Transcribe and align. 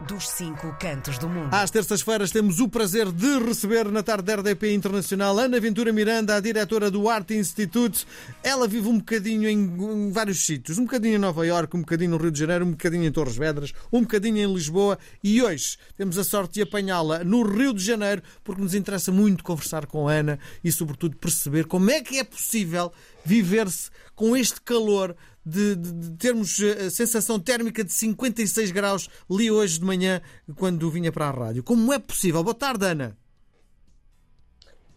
dos 0.00 0.28
cinco 0.28 0.76
cantos 0.78 1.18
do 1.18 1.28
mundo. 1.28 1.48
Às 1.52 1.70
terças-feiras 1.70 2.30
temos 2.30 2.60
o 2.60 2.68
prazer 2.68 3.10
de 3.10 3.38
receber 3.38 3.90
na 3.90 4.02
tarde 4.02 4.24
da 4.24 4.34
RDP 4.36 4.74
Internacional 4.74 5.38
Ana 5.38 5.58
Ventura 5.58 5.92
Miranda, 5.92 6.36
a 6.36 6.40
diretora 6.40 6.90
do 6.90 7.08
Art 7.08 7.30
Institute. 7.30 8.06
Ela 8.42 8.68
vive 8.68 8.88
um 8.88 8.98
bocadinho 8.98 9.48
em 9.48 10.10
vários 10.10 10.44
sítios, 10.44 10.78
um 10.78 10.84
bocadinho 10.84 11.16
em 11.16 11.18
Nova 11.18 11.46
Iorque, 11.46 11.76
um 11.76 11.80
bocadinho 11.80 12.10
no 12.10 12.16
Rio 12.18 12.30
de 12.30 12.38
Janeiro, 12.38 12.66
um 12.66 12.72
bocadinho 12.72 13.04
em 13.04 13.12
Torres 13.12 13.36
Vedras, 13.36 13.72
um 13.90 14.02
bocadinho 14.02 14.36
em 14.38 14.52
Lisboa 14.52 14.98
e 15.22 15.42
hoje 15.42 15.78
temos 15.96 16.18
a 16.18 16.24
sorte 16.24 16.54
de 16.54 16.62
apanhá-la 16.62 17.24
no 17.24 17.42
Rio 17.42 17.72
de 17.72 17.82
Janeiro 17.82 18.22
porque 18.44 18.60
nos 18.60 18.74
interessa 18.74 19.10
muito 19.10 19.42
conversar 19.42 19.86
com 19.86 20.08
a 20.08 20.12
Ana 20.12 20.38
e 20.62 20.70
sobretudo 20.70 21.16
perceber 21.16 21.66
como 21.66 21.90
é 21.90 22.02
que 22.02 22.18
é 22.18 22.24
possível 22.24 22.92
viver-se 23.24 23.90
com 24.14 24.36
este 24.36 24.60
calor 24.60 25.16
de, 25.46 25.76
de, 25.76 25.92
de, 25.92 26.16
termos 26.16 26.60
a 26.60 26.90
sensação 26.90 27.38
térmica 27.38 27.84
de 27.84 27.92
56 27.92 28.72
graus, 28.72 29.08
li 29.30 29.48
hoje 29.48 29.78
de 29.78 29.84
manhã 29.84 30.20
quando 30.58 30.90
vinha 30.90 31.12
para 31.12 31.28
a 31.28 31.30
rádio. 31.30 31.62
Como 31.62 31.92
é 31.92 32.00
possível? 32.00 32.42
Boa 32.42 32.54
tarde, 32.54 32.84
Ana. 32.84 33.16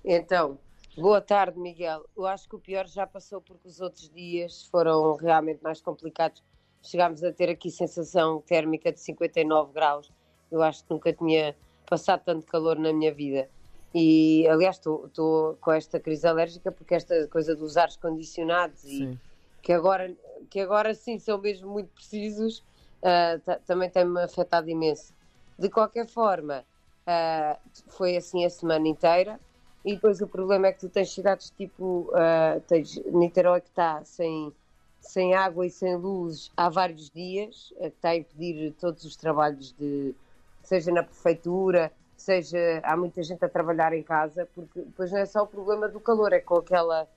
Então, 0.03 0.57
boa 0.97 1.21
tarde, 1.21 1.59
Miguel. 1.59 2.03
Eu 2.17 2.25
acho 2.25 2.49
que 2.49 2.55
o 2.55 2.59
pior 2.59 2.87
já 2.87 3.05
passou 3.05 3.39
porque 3.39 3.67
os 3.67 3.79
outros 3.79 4.09
dias 4.09 4.67
foram 4.71 5.15
realmente 5.17 5.61
mais 5.61 5.79
complicados. 5.79 6.43
Chegámos 6.81 7.23
a 7.23 7.31
ter 7.31 7.49
aqui 7.49 7.69
sensação 7.69 8.41
térmica 8.41 8.91
de 8.91 8.99
59 8.99 9.71
graus. 9.71 10.11
Eu 10.51 10.63
acho 10.63 10.83
que 10.83 10.89
nunca 10.89 11.13
tinha 11.13 11.55
passado 11.87 12.23
tanto 12.25 12.47
calor 12.47 12.79
na 12.79 12.91
minha 12.91 13.13
vida. 13.13 13.47
E, 13.93 14.47
aliás, 14.47 14.77
estou 14.77 15.57
com 15.61 15.71
esta 15.71 15.99
crise 15.99 16.25
alérgica 16.25 16.71
porque 16.71 16.95
esta 16.95 17.27
coisa 17.27 17.55
dos 17.55 17.77
ares 17.77 17.97
condicionados 17.97 18.83
e 18.85 19.17
que 19.61 19.73
agora, 19.73 20.11
que 20.49 20.59
agora 20.59 20.93
sim 20.93 21.19
são 21.19 21.37
mesmo 21.37 21.71
muito 21.71 21.89
precisos, 21.89 22.59
uh, 22.99 23.59
também 23.65 23.89
tem-me 23.89 24.21
afetado 24.21 24.69
imenso. 24.69 25.13
De 25.57 25.69
qualquer 25.69 26.07
forma, 26.07 26.63
uh, 27.07 27.59
foi 27.89 28.15
assim 28.15 28.45
a 28.45 28.49
semana 28.49 28.87
inteira. 28.87 29.39
E 29.83 29.95
depois 29.95 30.19
o 30.21 30.27
problema 30.27 30.67
é 30.67 30.73
que 30.73 30.79
tu 30.79 30.89
tens 30.89 31.13
cidades 31.13 31.51
tipo 31.51 32.11
uh, 32.11 32.59
tens 32.67 32.97
Niterói 33.05 33.61
que 33.61 33.69
está 33.69 34.03
sem, 34.03 34.53
sem 34.99 35.33
água 35.33 35.65
e 35.65 35.69
sem 35.69 35.95
luz 35.95 36.51
há 36.55 36.69
vários 36.69 37.09
dias, 37.09 37.73
que 37.77 37.85
está 37.85 38.09
a 38.09 38.17
impedir 38.17 38.73
todos 38.73 39.05
os 39.05 39.15
trabalhos 39.15 39.73
de 39.79 40.13
seja 40.61 40.91
na 40.91 41.01
prefeitura, 41.01 41.91
seja 42.15 42.81
há 42.83 42.95
muita 42.95 43.23
gente 43.23 43.43
a 43.43 43.49
trabalhar 43.49 43.93
em 43.93 44.03
casa, 44.03 44.47
porque 44.53 44.81
depois 44.81 45.11
não 45.11 45.19
é 45.19 45.25
só 45.25 45.43
o 45.43 45.47
problema 45.47 45.87
do 45.87 45.99
calor, 45.99 46.33
é 46.33 46.39
com 46.39 46.55
aquela 46.57 47.07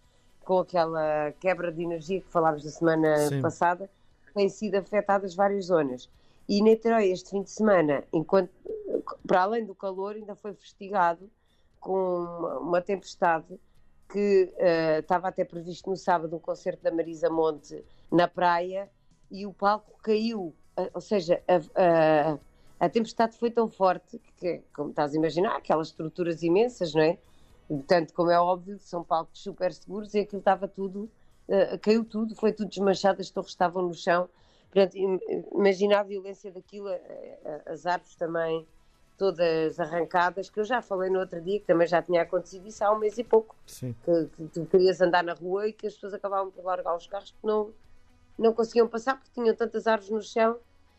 com 0.45 0.59
aquela 0.59 1.33
quebra 1.41 1.73
de 1.73 1.83
energia 1.83 2.21
que 2.21 2.29
falámos 2.29 2.62
da 2.62 2.71
semana 2.71 3.29
Sim. 3.29 3.41
passada, 3.41 3.91
têm 4.35 4.48
sido 4.48 4.77
afetadas 4.77 5.35
várias 5.35 5.67
zonas. 5.67 6.09
E 6.48 6.61
Niterói, 6.61 7.11
este 7.11 7.31
fim 7.31 7.43
de 7.43 7.51
semana, 7.51 8.05
enquanto, 8.12 8.51
para 9.27 9.43
além 9.43 9.65
do 9.65 9.75
calor, 9.75 10.17
ainda 10.17 10.35
foi 10.35 10.55
festigado 10.55 11.31
com 11.81 11.93
uma, 11.93 12.59
uma 12.59 12.81
tempestade 12.81 13.59
que 14.11 14.53
uh, 14.55 15.01
estava 15.01 15.29
até 15.29 15.45
previsto 15.45 15.89
no 15.89 15.97
sábado 15.97 16.37
um 16.37 16.39
concerto 16.39 16.83
da 16.83 16.93
Marisa 16.93 17.31
Monte 17.31 17.83
na 18.11 18.29
praia 18.29 18.91
e 19.31 19.47
o 19.47 19.53
palco 19.53 19.98
caiu. 20.03 20.55
Uh, 20.79 20.91
ou 20.93 21.01
seja, 21.01 21.43
a, 21.48 22.33
a, 22.35 22.39
a, 22.87 22.89
tempestade 22.89 23.37
foi 23.39 23.51
tão 23.51 23.69
forte 23.69 24.20
que, 24.37 24.61
como 24.75 24.91
estás 24.91 25.15
a 25.15 25.17
imaginar, 25.17 25.57
aquelas 25.57 25.89
estruturas 25.89 26.43
imensas, 26.43 26.93
não 26.95 27.03
é? 27.03 27.19
Portanto, 27.68 28.12
como 28.12 28.30
é 28.30 28.38
óbvio, 28.38 28.78
são 28.78 29.02
palcos 29.02 29.41
super 29.41 29.72
seguros 29.72 30.14
e 30.14 30.20
aquilo 30.20 30.41
estava 30.41 30.68
tudo, 30.68 31.10
uh, 31.48 31.78
caiu 31.80 32.05
tudo, 32.05 32.34
foi 32.34 32.52
tudo 32.52 32.68
desmanchado, 32.68 33.20
as 33.20 33.30
torres 33.30 33.50
estavam 33.50 33.82
no 33.82 33.94
chão. 33.94 34.28
Portanto, 34.70 34.96
imagina 35.55 36.00
a 36.00 36.02
violência 36.02 36.50
daquilo, 36.50 36.88
as 37.66 37.84
árvores 37.84 38.16
também 38.16 38.66
todas 39.22 39.78
arrancadas, 39.78 40.50
que 40.50 40.58
eu 40.58 40.64
já 40.64 40.83
falei 40.83 41.08
no 41.08 41.20
outro 41.20 41.40
dia, 41.40 41.60
que 41.60 41.66
também 41.66 41.86
já 41.86 42.02
tinha 42.02 42.22
acontecido 42.22 42.66
isso 42.66 42.84
há 42.84 42.92
um 42.92 42.98
mês 42.98 43.16
e 43.18 43.22
pouco. 43.22 43.55
Sim. 43.66 43.94
Que, 44.05 44.27
que 44.36 44.48
tu 44.48 44.66
querias 44.66 45.00
andar 45.00 45.22
na 45.22 45.34
rua 45.34 45.68
e 45.68 45.72
que 45.72 45.86
as 45.86 45.95
pessoas 45.95 46.14
acabavam 46.14 46.51
por 46.51 46.64
largar 46.64 46.96
os 46.96 47.06
carros 47.06 47.30
porque 47.30 47.46
não, 47.46 47.70
não 48.36 48.52
conseguiam 48.52 48.89
passar 48.89 49.17
porque 49.17 49.30
tinham 49.33 49.55
tantas 49.55 49.86
árvores 49.86 50.11
no 50.11 50.22
chão. 50.22 50.58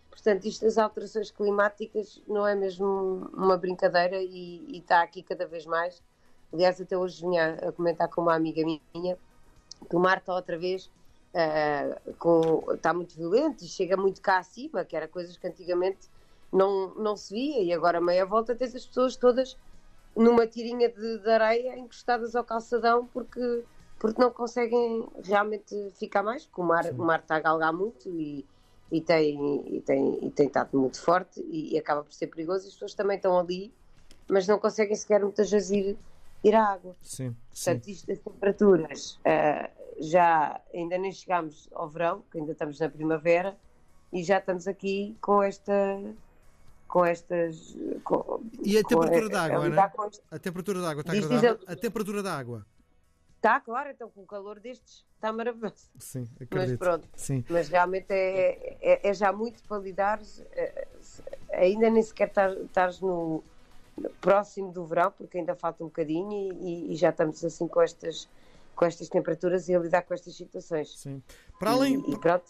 Portanto, 0.10 0.46
isto 0.46 0.64
das 0.64 0.78
alterações 0.78 1.32
climáticas 1.32 2.22
não 2.26 2.48
é 2.48 2.56
mesmo 2.56 3.30
uma 3.34 3.58
brincadeira 3.58 4.22
e, 4.22 4.64
e 4.70 4.78
está 4.78 5.02
aqui 5.02 5.22
cada 5.22 5.46
vez 5.46 5.66
mais. 5.66 6.02
Aliás, 6.54 6.80
até 6.80 6.96
hoje 6.96 7.22
vinha 7.22 7.56
a 7.56 7.72
comentar 7.72 8.08
com 8.08 8.22
uma 8.22 8.36
amiga 8.36 8.62
minha 8.64 9.18
que 9.90 9.96
o 9.96 10.00
mar 10.00 10.20
está 10.20 10.36
outra 10.36 10.56
vez 10.56 10.86
uh, 11.34 12.14
com, 12.20 12.72
está 12.74 12.94
muito 12.94 13.16
violento 13.16 13.64
e 13.64 13.68
chega 13.68 13.98
muito 13.98 14.22
cá 14.22 14.38
acima, 14.38 14.86
que 14.86 14.96
era 14.96 15.08
coisas 15.08 15.36
que 15.36 15.48
antigamente 15.48 16.08
não, 16.52 16.94
não 16.94 17.18
se 17.18 17.34
via, 17.34 17.64
e 17.64 17.74
agora 17.74 18.00
meia 18.00 18.24
volta 18.26 18.56
tens 18.56 18.76
as 18.76 18.86
pessoas 18.86 19.16
todas 19.16 19.58
numa 20.16 20.46
tirinha 20.46 20.90
de, 20.90 21.18
de 21.18 21.30
areia 21.30 21.76
encostadas 21.76 22.36
ao 22.36 22.44
calçadão 22.44 23.08
porque, 23.12 23.64
porque 23.98 24.22
não 24.22 24.30
conseguem 24.30 25.08
realmente 25.24 25.90
ficar 25.96 26.22
mais, 26.22 26.46
porque 26.46 26.62
o 26.62 26.64
mar, 26.64 26.86
o 26.92 27.04
mar 27.04 27.20
está 27.20 27.38
a 27.38 27.40
galgar 27.40 27.74
muito 27.74 28.08
e, 28.10 28.46
e, 28.92 29.02
tem, 29.02 29.76
e, 29.76 29.82
tem, 29.82 30.20
e 30.22 30.30
tem 30.30 30.46
estado 30.46 30.78
muito 30.78 31.02
forte 31.02 31.42
e, 31.42 31.74
e 31.74 31.80
acaba 31.80 32.04
por 32.04 32.14
ser 32.14 32.28
perigoso, 32.28 32.66
e 32.66 32.68
as 32.68 32.74
pessoas 32.74 32.94
também 32.94 33.18
estão 33.18 33.40
ali, 33.40 33.74
mas 34.28 34.48
não 34.48 34.60
conseguem 34.60 34.96
sequer 34.96 35.20
muitas 35.20 35.50
vezes 35.50 35.72
ir 35.72 35.98
ir 36.44 36.56
à 36.56 36.66
água. 36.66 36.96
Sim, 37.02 37.36
Portanto, 37.50 37.88
isto 37.88 38.08
das 38.08 38.20
temperaturas, 38.20 39.20
uh, 39.20 39.70
já 40.00 40.60
ainda 40.74 40.98
nem 40.98 41.12
chegámos 41.12 41.70
ao 41.74 41.90
verão, 41.90 42.24
que 42.32 42.38
ainda 42.38 42.52
estamos 42.52 42.80
na 42.80 42.90
primavera, 42.90 43.58
e 44.12 44.24
já 44.24 44.38
estamos 44.38 44.68
aqui 44.68 45.18
com 45.22 45.42
esta. 45.42 45.74
Com 46.88 47.06
estas. 47.06 47.76
Com, 48.04 48.44
e 48.62 48.78
a 48.78 48.84
temperatura 48.84 49.30
da 49.30 49.44
água, 49.44 49.70
né? 49.70 49.92
A 50.30 50.40
temperatura 50.40 50.82
da 50.82 50.92
água 50.92 51.02
está 51.02 51.14
agradável? 51.14 51.60
A 51.66 51.76
temperatura 51.76 52.22
da 52.22 52.38
água. 52.38 52.66
Está, 53.44 53.60
claro, 53.60 53.90
então 53.90 54.10
com 54.10 54.22
o 54.22 54.26
calor 54.26 54.60
destes 54.60 55.04
está 55.16 55.34
maravilhoso. 55.34 55.90
Sim, 55.98 56.30
acredito. 56.40 56.56
Mas 56.56 56.78
pronto, 56.78 57.10
Sim. 57.14 57.44
mas 57.50 57.68
realmente 57.68 58.12
é, 58.14 58.78
é, 58.82 59.10
é 59.10 59.14
já 59.14 59.34
muito 59.34 59.62
para 59.64 59.80
lidar, 59.80 60.22
eh, 60.54 60.88
ainda 61.52 61.90
nem 61.90 62.02
sequer 62.02 62.32
estás 62.64 63.02
no, 63.02 63.44
próximo 64.24 64.72
do 64.72 64.86
verão, 64.86 65.12
porque 65.12 65.38
ainda 65.38 65.54
falta 65.54 65.84
um 65.84 65.88
bocadinho 65.88 66.32
e, 66.62 66.94
e, 66.94 66.96
já 66.96 67.10
estamos 67.10 67.44
assim 67.44 67.68
com 67.68 67.82
estas, 67.82 68.30
com 68.74 68.86
estas 68.86 69.10
temperaturas 69.10 69.68
e 69.68 69.76
a 69.76 69.80
lidar 69.80 70.04
com 70.04 70.14
estas 70.14 70.34
situações. 70.34 70.98
Sim. 70.98 71.22
Para 71.60 71.72
além. 71.72 72.02
E, 72.08 72.14
e 72.14 72.18
pronto. 72.18 72.46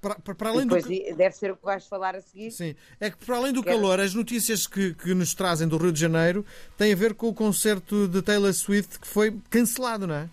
Para, 0.00 0.14
para 0.34 0.50
além 0.50 0.66
depois 0.66 0.84
do 0.84 1.16
deve 1.16 1.34
ser 1.34 1.50
o 1.50 1.56
que 1.56 1.64
vais 1.64 1.86
falar 1.86 2.16
a 2.16 2.20
seguir. 2.20 2.50
Sim, 2.50 2.74
é 2.98 3.10
que 3.10 3.16
para 3.16 3.36
além 3.36 3.52
do 3.52 3.62
calor, 3.62 4.00
as 4.00 4.14
notícias 4.14 4.66
que, 4.66 4.94
que 4.94 5.12
nos 5.14 5.34
trazem 5.34 5.68
do 5.68 5.76
Rio 5.76 5.92
de 5.92 6.00
Janeiro 6.00 6.46
têm 6.78 6.92
a 6.92 6.96
ver 6.96 7.14
com 7.14 7.28
o 7.28 7.34
concerto 7.34 8.08
de 8.08 8.22
Taylor 8.22 8.52
Swift 8.52 8.98
que 9.00 9.06
foi 9.06 9.38
cancelado, 9.50 10.06
não 10.06 10.14
é? 10.14 10.30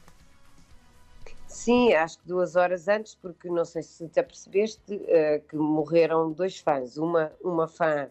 Sim, 1.48 1.94
acho 1.94 2.20
que 2.20 2.28
duas 2.28 2.56
horas 2.56 2.88
antes, 2.88 3.16
porque 3.16 3.50
não 3.50 3.66
sei 3.66 3.84
se 3.84 4.08
te 4.08 4.20
apercebeste 4.20 4.96
uh, 4.96 5.42
que 5.48 5.56
morreram 5.56 6.32
dois 6.32 6.60
fãs. 6.60 6.98
Uma, 6.98 7.32
uma 7.42 7.68
fã 7.68 8.10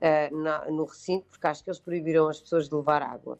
uh, 0.00 0.36
na, 0.36 0.70
no 0.70 0.84
recinto, 0.84 1.26
porque 1.28 1.46
acho 1.46 1.62
que 1.62 1.70
eles 1.70 1.80
proibiram 1.80 2.28
as 2.28 2.40
pessoas 2.40 2.68
de 2.68 2.74
levar 2.74 3.02
água. 3.02 3.38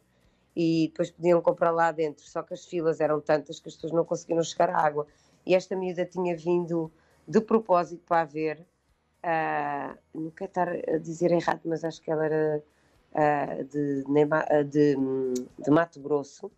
E 0.55 0.87
depois 0.87 1.11
podiam 1.11 1.41
comprar 1.41 1.71
lá 1.71 1.91
dentro, 1.91 2.23
só 2.25 2.41
que 2.41 2.53
as 2.53 2.65
filas 2.65 2.99
eram 2.99 3.21
tantas 3.21 3.59
que 3.59 3.69
as 3.69 3.75
pessoas 3.75 3.93
não 3.93 4.03
conseguiram 4.03 4.43
chegar 4.43 4.69
à 4.69 4.77
água. 4.77 5.05
E 5.45 5.53
esta 5.53 5.75
miúda 5.75 6.05
tinha 6.05 6.35
vindo 6.35 6.91
de 7.27 7.39
propósito 7.41 8.03
para 8.07 8.25
ver, 8.25 8.65
uh, 9.23 9.97
não 10.13 10.31
quero 10.31 10.49
estar 10.49 10.69
a 10.69 10.97
dizer 10.97 11.31
errado, 11.31 11.61
mas 11.65 11.83
acho 11.83 12.01
que 12.01 12.09
ela 12.09 12.25
era 12.25 12.63
uh, 13.13 13.63
de, 13.65 14.03
de, 14.63 14.95
de, 15.63 15.69
Mato 15.71 15.99
Grosso, 15.99 16.51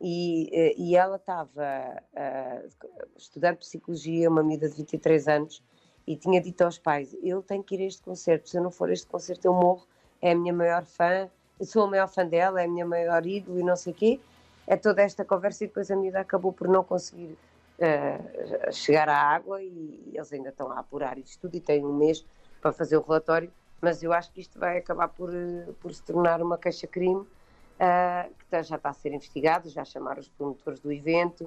e, 0.00 0.74
e 0.76 0.96
ela 0.96 1.16
estava 1.16 2.02
uh, 2.12 2.68
estudando 3.16 3.58
psicologia, 3.58 4.28
uma 4.28 4.42
miúda 4.42 4.68
de 4.68 4.76
23 4.76 5.28
anos, 5.28 5.62
e 6.06 6.16
tinha 6.16 6.40
dito 6.40 6.62
aos 6.62 6.78
pais: 6.78 7.16
Eu 7.22 7.42
tenho 7.42 7.62
que 7.62 7.74
ir 7.74 7.82
a 7.82 7.86
este 7.86 8.02
concerto, 8.02 8.48
se 8.48 8.56
eu 8.56 8.62
não 8.62 8.70
for 8.70 8.88
a 8.88 8.92
este 8.92 9.06
concerto 9.06 9.46
eu 9.46 9.52
morro, 9.52 9.86
é 10.20 10.32
a 10.32 10.34
minha 10.34 10.52
maior 10.52 10.84
fã, 10.84 11.28
sou 11.64 11.84
a 11.84 11.86
maior 11.86 12.08
fã 12.08 12.26
dela, 12.26 12.60
é 12.60 12.64
a 12.64 12.68
minha 12.68 12.86
maior 12.86 13.26
ídolo 13.26 13.58
e 13.58 13.62
não 13.62 13.76
sei 13.76 13.92
o 13.92 13.96
quê. 13.96 14.20
É 14.66 14.76
toda 14.76 15.02
esta 15.02 15.24
conversa 15.24 15.64
e 15.64 15.66
depois 15.66 15.90
a 15.90 15.96
miúda 15.96 16.20
acabou 16.20 16.52
por 16.52 16.68
não 16.68 16.84
conseguir 16.84 17.36
uh, 17.78 18.72
chegar 18.72 19.08
à 19.08 19.16
água 19.16 19.62
e, 19.62 20.12
eles 20.14 20.32
ainda 20.32 20.50
estão 20.50 20.70
a 20.70 20.78
apurar 20.78 21.18
isto 21.18 21.40
tudo 21.40 21.56
e 21.56 21.60
têm 21.60 21.84
um 21.84 21.92
mês 21.92 22.24
para 22.60 22.72
fazer 22.72 22.96
o 22.96 23.02
relatório, 23.02 23.52
mas 23.80 24.02
eu 24.02 24.12
acho 24.12 24.32
que 24.32 24.40
isto 24.40 24.58
vai 24.58 24.78
acabar 24.78 25.08
por, 25.08 25.34
eh, 25.34 25.72
por 25.80 25.92
se 25.92 26.00
tornar 26.04 26.40
uma 26.40 26.56
queixa-crime 26.56 27.22
uh, 27.22 28.34
que 28.38 28.44
tá, 28.46 28.62
já 28.62 28.76
está 28.76 28.90
a 28.90 28.92
ser 28.92 29.12
investigado, 29.12 29.68
já 29.68 29.84
chamaram 29.84 30.20
os 30.20 30.28
promotores 30.28 30.78
do 30.78 30.92
evento. 30.92 31.44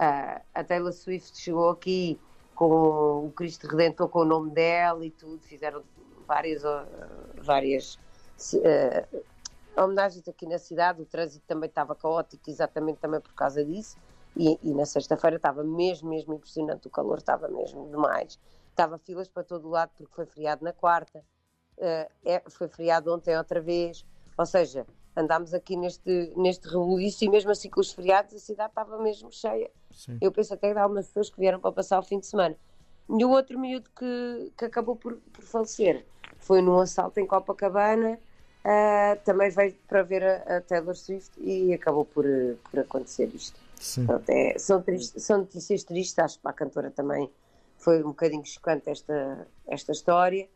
Uh, 0.00 0.40
a 0.54 0.64
Taylor 0.64 0.92
Swift 0.94 1.38
chegou 1.38 1.68
aqui 1.68 2.18
com 2.56 3.26
o 3.26 3.32
Cristo 3.32 3.68
Redentor 3.68 4.08
com 4.08 4.20
o 4.20 4.24
nome 4.24 4.50
dela 4.50 5.04
e 5.04 5.10
tudo, 5.10 5.38
fizeram 5.42 5.84
várias, 6.26 6.62
várias 7.36 7.94
uh, 8.54 9.22
homenagens 9.76 10.26
aqui 10.26 10.46
na 10.46 10.58
cidade, 10.58 11.02
o 11.02 11.06
trânsito 11.06 11.44
também 11.46 11.68
estava 11.68 11.94
caótico 11.94 12.50
exatamente 12.50 12.98
também 12.98 13.20
por 13.20 13.34
causa 13.34 13.64
disso. 13.64 13.96
E, 14.36 14.58
e 14.62 14.74
na 14.74 14.84
sexta-feira 14.84 15.36
estava 15.36 15.62
mesmo, 15.62 16.10
mesmo 16.10 16.34
impressionante, 16.34 16.88
o 16.88 16.90
calor 16.90 17.18
estava 17.18 17.48
mesmo 17.48 17.88
demais, 17.88 18.38
estava 18.68 18.98
filas 18.98 19.28
para 19.28 19.42
todo 19.42 19.68
lado 19.68 19.92
porque 19.96 20.12
foi 20.14 20.26
feriado 20.26 20.62
na 20.62 20.74
quarta 20.74 21.24
uh, 21.78 22.10
é, 22.24 22.42
foi 22.48 22.68
feriado 22.68 23.12
ontem 23.12 23.36
outra 23.36 23.60
vez, 23.60 24.04
ou 24.36 24.46
seja, 24.46 24.86
andámos 25.16 25.54
aqui 25.54 25.76
neste, 25.76 26.32
neste 26.36 26.68
rebuliço 26.68 27.24
e 27.24 27.28
mesmo 27.28 27.50
assim 27.50 27.70
com 27.70 27.80
os 27.80 27.92
feriados 27.92 28.34
a 28.34 28.38
cidade 28.38 28.70
estava 28.70 28.98
mesmo 28.98 29.30
cheia. 29.30 29.70
Sim. 29.96 30.18
Eu 30.20 30.30
penso 30.30 30.52
até 30.52 30.72
que 30.72 30.78
há 30.78 30.82
algumas 30.82 31.06
pessoas 31.06 31.30
que 31.30 31.40
vieram 31.40 31.58
para 31.58 31.72
passar 31.72 31.98
o 31.98 32.02
fim 32.02 32.20
de 32.20 32.26
semana. 32.26 32.54
E 33.08 33.24
o 33.24 33.30
outro 33.30 33.58
miúdo 33.58 33.88
que, 33.96 34.52
que 34.56 34.64
acabou 34.66 34.94
por, 34.94 35.16
por 35.32 35.42
falecer 35.42 36.04
foi 36.38 36.60
num 36.60 36.78
assalto 36.78 37.18
em 37.18 37.26
Copacabana, 37.26 38.18
uh, 38.64 39.24
também 39.24 39.50
veio 39.50 39.74
para 39.88 40.02
ver 40.02 40.22
a, 40.22 40.56
a, 40.56 40.60
Taylor 40.60 40.94
Swift 40.94 41.32
e 41.40 41.72
acabou 41.72 42.04
por, 42.04 42.24
por 42.70 42.80
acontecer 42.80 43.30
isto. 43.34 43.58
Portanto, 43.94 44.30
é, 44.30 44.58
são, 44.58 44.82
tristes, 44.82 45.22
são 45.22 45.38
notícias 45.38 45.84
tristes, 45.84 46.18
acho 46.18 46.36
que 46.36 46.42
para 46.42 46.50
a 46.50 46.54
cantora 46.54 46.90
também 46.90 47.30
foi 47.78 48.00
um 48.00 48.08
bocadinho 48.08 48.44
chocante 48.44 48.90
esta, 48.90 49.46
esta 49.66 49.92
história, 49.92 50.48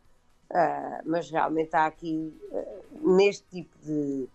uh, 0.49 1.01
mas 1.05 1.29
realmente 1.29 1.75
há 1.75 1.85
aqui, 1.85 2.33
uh, 2.51 3.15
neste 3.15 3.45
tipo 3.49 3.77
de, 3.83 4.27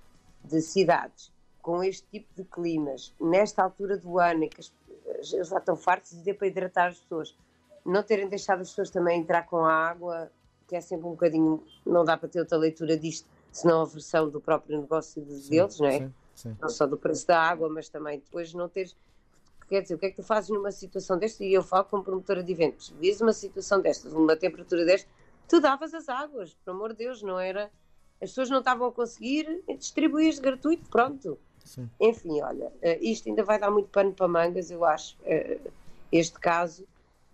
de 0.44 0.60
cidades, 0.62 1.32
com 1.60 1.82
este 1.82 2.06
tipo 2.10 2.28
de 2.36 2.44
climas, 2.44 3.12
nesta 3.20 3.62
altura 3.62 3.96
do 3.96 4.18
ano 4.18 4.44
em 4.44 4.48
que 4.48 4.60
as, 4.60 4.72
eles 5.06 5.28
já 5.28 5.58
estão 5.58 5.76
fartos 5.76 6.12
de 6.12 6.22
ter 6.22 6.34
para 6.34 6.46
hidratar 6.46 6.88
as 6.88 6.98
pessoas, 6.98 7.36
não 7.84 8.02
terem 8.02 8.28
deixado 8.28 8.60
as 8.60 8.70
pessoas 8.70 8.90
também 8.90 9.20
entrar 9.20 9.42
com 9.42 9.64
a 9.64 9.72
água, 9.72 10.30
que 10.66 10.74
é 10.74 10.80
sempre 10.80 11.06
um 11.06 11.12
bocadinho, 11.12 11.62
não 11.84 12.04
dá 12.04 12.16
para 12.16 12.28
ter 12.28 12.40
outra 12.40 12.58
leitura 12.58 12.96
disto, 12.96 13.28
senão 13.52 13.82
a 13.82 13.84
versão 13.84 14.28
do 14.28 14.40
próprio 14.40 14.80
negócio 14.80 15.22
de, 15.24 15.34
sim, 15.36 15.50
deles, 15.50 15.78
não 15.78 15.86
é? 15.86 15.98
Sim, 16.00 16.14
sim. 16.34 16.56
Não 16.60 16.68
só 16.68 16.86
do 16.86 16.96
preço 16.96 17.26
da 17.26 17.40
água, 17.40 17.68
mas 17.68 17.88
também 17.88 18.18
depois 18.18 18.52
não 18.52 18.68
teres. 18.68 18.96
Quer 19.68 19.82
dizer, 19.82 19.94
o 19.94 19.98
que 19.98 20.06
é 20.06 20.10
que 20.10 20.16
tu 20.16 20.22
fazes 20.22 20.50
numa 20.50 20.70
situação 20.70 21.18
desta? 21.18 21.44
E 21.44 21.52
eu 21.52 21.62
falo 21.62 21.84
como 21.84 22.04
promotora 22.04 22.42
de 22.42 22.52
eventos. 22.52 22.90
Vis 23.00 23.20
uma 23.20 23.32
situação 23.32 23.80
destas, 23.80 24.12
uma 24.12 24.36
temperatura 24.36 24.84
desta, 24.84 25.08
tu 25.48 25.60
davas 25.60 25.92
as 25.94 26.08
águas, 26.08 26.54
por 26.54 26.70
amor 26.70 26.90
de 26.90 26.98
Deus, 26.98 27.22
não 27.22 27.38
era. 27.38 27.70
As 28.20 28.30
pessoas 28.30 28.48
não 28.48 28.58
estavam 28.58 28.88
a 28.88 28.92
conseguir, 28.92 29.62
distribuías 29.78 30.38
gratuito, 30.38 30.88
pronto. 30.88 31.38
Sim. 31.66 31.90
Enfim, 32.00 32.40
olha, 32.40 32.72
eh, 32.80 32.98
isto 33.02 33.28
ainda 33.28 33.44
vai 33.44 33.58
dar 33.58 33.70
muito 33.70 33.88
pano 33.88 34.12
para 34.12 34.28
mangas, 34.28 34.70
eu 34.70 34.84
acho, 34.84 35.16
eh, 35.24 35.58
este 36.10 36.38
caso. 36.38 36.84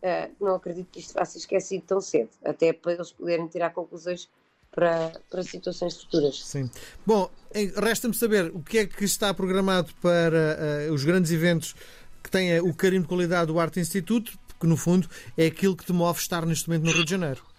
Uh, 0.02 0.44
não 0.44 0.56
acredito 0.56 0.88
que 0.90 0.98
isto 0.98 1.14
vá 1.14 1.24
ser 1.24 1.38
esquecido 1.38 1.84
tão 1.86 2.00
cedo, 2.00 2.30
até 2.44 2.72
para 2.72 2.94
eles 2.94 3.12
poderem 3.12 3.46
tirar 3.46 3.70
conclusões 3.70 4.28
para, 4.72 5.12
para 5.30 5.44
situações 5.44 5.96
futuras. 5.96 6.44
Sim. 6.44 6.68
Bom, 7.06 7.30
resta-me 7.76 8.12
saber 8.12 8.50
o 8.52 8.60
que 8.64 8.78
é 8.78 8.86
que 8.86 9.04
está 9.04 9.32
programado 9.32 9.94
para 10.02 10.88
uh, 10.88 10.92
os 10.92 11.04
grandes 11.04 11.30
eventos 11.30 11.76
que 12.20 12.28
têm 12.28 12.58
o 12.58 12.74
carinho 12.74 13.02
de 13.02 13.08
qualidade 13.08 13.46
do 13.46 13.60
Arte 13.60 13.78
Instituto, 13.78 14.36
que 14.58 14.66
no 14.66 14.76
fundo 14.76 15.08
é 15.36 15.46
aquilo 15.46 15.76
que 15.76 15.84
te 15.84 15.92
move 15.92 16.18
estar 16.18 16.44
neste 16.46 16.68
momento 16.68 16.86
no 16.86 16.92
Rio 16.92 17.04
de 17.04 17.10
Janeiro. 17.10 17.51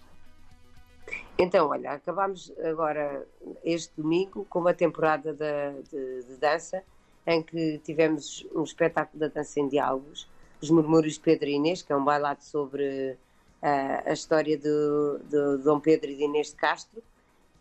Então, 1.43 1.67
olha, 1.67 1.91
acabámos 1.91 2.53
agora 2.63 3.27
este 3.65 3.93
domingo 3.97 4.45
com 4.49 4.59
uma 4.59 4.73
temporada 4.73 5.33
de, 5.33 5.83
de, 5.89 6.23
de 6.23 6.37
dança 6.37 6.81
em 7.27 7.43
que 7.43 7.79
tivemos 7.79 8.47
um 8.55 8.63
espetáculo 8.63 9.19
da 9.19 9.27
dança 9.27 9.59
em 9.59 9.67
diálogos 9.67 10.29
os 10.61 10.69
Murmúrios 10.69 11.15
de 11.15 11.19
Pedro 11.19 11.49
e 11.49 11.55
Inês, 11.55 11.81
que 11.81 11.91
é 11.91 11.95
um 11.97 12.05
bailado 12.05 12.41
sobre 12.41 13.17
uh, 13.61 14.09
a 14.09 14.13
história 14.13 14.57
do, 14.57 15.19
do 15.29 15.57
Dom 15.57 15.81
Pedro 15.81 16.09
e 16.09 16.15
de 16.15 16.23
Inês 16.23 16.51
de 16.51 16.55
Castro, 16.55 17.03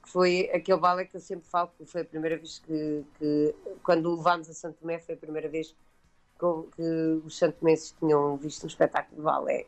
que 0.01 0.09
foi 0.09 0.49
aquele 0.55 0.79
balé 0.79 1.05
que 1.05 1.17
eu 1.17 1.21
sempre 1.21 1.49
falo, 1.49 1.69
que 1.77 1.85
foi 1.85 2.03
a 2.03 2.05
primeira 2.05 2.37
vez 2.37 2.61
que, 2.61 3.05
que 3.19 3.53
quando 3.83 4.07
o 4.07 4.17
levámos 4.17 4.49
a 4.49 4.55
Santo 4.55 4.77
Tomé, 4.81 5.01
foi 5.01 5.17
a 5.17 5.19
primeira 5.19 5.49
vez 5.49 5.75
que, 6.39 6.47
que 6.77 7.23
os 7.27 7.37
santomenses 7.37 7.93
tinham 7.99 8.37
visto 8.37 8.63
um 8.63 8.69
espetáculo 8.69 9.17
de 9.17 9.23
balé. 9.23 9.67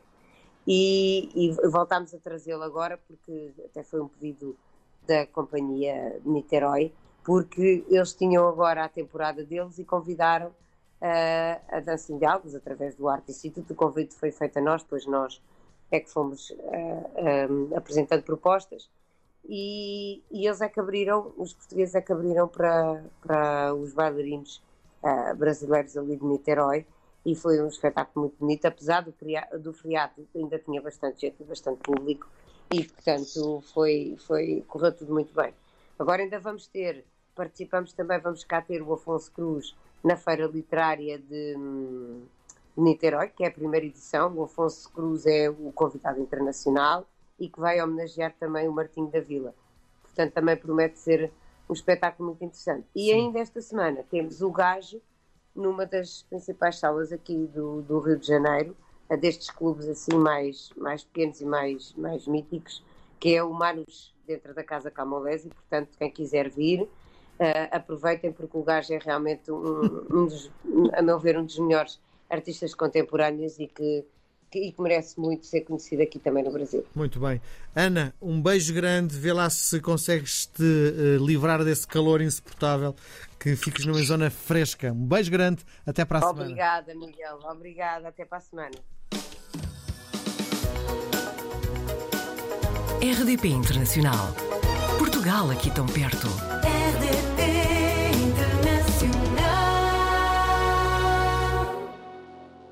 E, 0.67 1.29
e 1.35 1.51
voltámos 1.69 2.13
a 2.13 2.17
trazê-lo 2.17 2.63
agora, 2.63 2.97
porque 2.97 3.51
até 3.65 3.83
foi 3.83 4.01
um 4.01 4.07
pedido 4.07 4.57
da 5.07 5.27
companhia 5.27 6.19
de 6.23 6.29
Niterói, 6.29 6.91
porque 7.23 7.85
eles 7.87 8.13
tinham 8.13 8.47
agora 8.47 8.83
a 8.83 8.89
temporada 8.89 9.43
deles 9.43 9.77
e 9.77 9.85
convidaram 9.85 10.47
uh, 10.47 11.61
a 11.69 11.79
Dança 11.79 12.11
em 12.11 12.17
Diálogos 12.17 12.55
através 12.55 12.95
do 12.95 13.07
Arte 13.07 13.31
Instituto. 13.31 13.73
O 13.73 13.75
convite 13.75 14.15
foi 14.15 14.31
feito 14.31 14.57
a 14.57 14.61
nós, 14.61 14.83
pois 14.83 15.05
nós 15.05 15.41
é 15.91 15.99
que 15.99 16.09
fomos 16.09 16.49
uh, 16.49 16.55
eh, 17.15 17.47
um, 17.47 17.71
eh, 17.71 17.77
apresentando 17.77 18.23
propostas 18.23 18.89
e, 19.47 20.23
e, 20.31 20.47
eles 20.47 20.61
é 20.61 20.67
que 20.67 20.79
abriram, 20.79 21.31
os 21.37 21.53
portugueses 21.53 21.93
é 21.93 22.01
que 22.01 22.11
abriram 22.11 22.47
para, 22.47 23.03
para 23.21 23.73
os 23.75 23.93
bailarinos 23.93 24.63
uh, 25.03 25.35
brasileiros 25.35 25.95
ali 25.95 26.17
de 26.17 26.25
Niterói 26.25 26.85
e 27.25 27.35
foi 27.35 27.61
um 27.61 27.67
espetáculo 27.67 28.27
muito 28.27 28.37
bonito, 28.39 28.65
apesar 28.65 29.01
do, 29.01 29.13
do 29.59 29.73
feriado 29.73 30.27
ainda 30.35 30.59
tinha 30.59 30.81
bastante 30.81 31.21
gente, 31.21 31.43
bastante 31.43 31.79
público 31.79 32.29
e 32.71 32.83
portanto 32.83 33.63
foi, 33.73 34.15
foi, 34.27 34.63
correu 34.67 34.91
tudo 34.91 35.13
muito 35.13 35.33
bem. 35.33 35.53
Agora 35.97 36.21
ainda 36.21 36.39
vamos 36.39 36.67
ter, 36.67 37.03
participamos 37.33 37.93
também, 37.93 38.19
vamos 38.19 38.43
cá 38.43 38.61
ter 38.61 38.81
o 38.81 38.93
Afonso 38.93 39.31
Cruz 39.31 39.75
na 40.03 40.15
Feira 40.15 40.45
Literária 40.45 41.17
de 41.17 41.55
Niterói, 42.77 43.29
que 43.29 43.43
é 43.43 43.47
a 43.47 43.51
primeira 43.51 43.85
edição. 43.85 44.35
O 44.35 44.43
Afonso 44.43 44.91
Cruz 44.91 45.25
é 45.25 45.49
o 45.49 45.71
convidado 45.71 46.19
internacional 46.21 47.07
e 47.39 47.49
que 47.49 47.59
vai 47.59 47.81
homenagear 47.81 48.35
também 48.39 48.67
o 48.67 48.73
Martinho 48.73 49.07
da 49.07 49.19
Vila. 49.19 49.55
Portanto, 50.03 50.33
também 50.33 50.55
promete 50.55 50.99
ser 50.99 51.31
um 51.69 51.73
espetáculo 51.73 52.29
muito 52.29 52.43
interessante. 52.43 52.85
E 52.95 53.05
Sim. 53.05 53.13
ainda 53.13 53.39
esta 53.39 53.61
semana 53.61 54.03
temos 54.09 54.41
o 54.41 54.51
Gajo 54.51 55.01
numa 55.55 55.85
das 55.85 56.23
principais 56.23 56.77
salas 56.77 57.11
aqui 57.11 57.47
do, 57.53 57.81
do 57.81 57.99
Rio 57.99 58.17
de 58.17 58.27
Janeiro, 58.27 58.75
destes 59.19 59.49
clubes 59.49 59.87
assim 59.87 60.15
mais, 60.17 60.71
mais 60.75 61.03
pequenos 61.03 61.39
e 61.39 61.45
mais, 61.45 61.93
mais 61.93 62.27
míticos, 62.27 62.83
que 63.19 63.35
é 63.35 63.43
o 63.43 63.53
Manus 63.53 64.13
dentro 64.27 64.53
da 64.53 64.63
Casa 64.63 64.89
Camolese, 64.91 65.49
portanto 65.49 65.89
quem 65.97 66.11
quiser 66.11 66.49
vir 66.49 66.89
Uh, 67.35 67.67
aproveitem 67.69 68.31
porque 68.31 68.57
o 68.57 68.63
gajo 68.63 68.93
é 68.93 68.97
realmente 68.97 69.51
um, 69.51 70.05
um 70.09 70.25
dos, 70.25 70.49
a 70.93 71.01
meu 71.01 71.19
ver, 71.19 71.37
um 71.37 71.43
dos 71.43 71.59
melhores 71.59 71.99
artistas 72.29 72.73
contemporâneos 72.73 73.59
e 73.59 73.67
que, 73.67 74.05
e 74.59 74.71
que 74.71 74.81
merece 74.81 75.19
muito 75.19 75.45
ser 75.45 75.61
conhecido 75.61 76.01
aqui 76.01 76.19
também 76.19 76.43
no 76.43 76.51
Brasil. 76.51 76.85
Muito 76.95 77.19
bem. 77.19 77.41
Ana, 77.75 78.13
um 78.21 78.41
beijo 78.41 78.73
grande, 78.73 79.17
vê 79.17 79.33
lá 79.33 79.49
se 79.49 79.79
consegues 79.79 80.45
te 80.47 80.63
uh, 80.63 81.25
livrar 81.25 81.63
desse 81.63 81.87
calor 81.87 82.21
insuportável, 82.21 82.95
que 83.39 83.55
fiques 83.55 83.85
numa 83.85 84.01
zona 84.01 84.29
fresca. 84.29 84.91
Um 84.91 85.05
beijo 85.05 85.31
grande, 85.31 85.63
até 85.85 86.05
para 86.05 86.19
a 86.19 86.29
Obrigada, 86.29 86.91
semana. 86.91 87.05
Obrigada, 87.05 87.39
Miguel. 87.39 87.51
Obrigada, 87.51 88.07
até 88.09 88.25
para 88.25 88.37
a 88.37 88.41
semana. 88.41 88.75
RDP 93.01 93.49
Internacional. 93.49 94.33
Portugal 94.97 95.51
aqui 95.51 95.69
tão 95.69 95.85
perto. 95.85 96.27
RDP 96.27 97.54